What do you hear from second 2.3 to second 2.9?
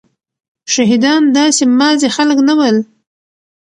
نه ول.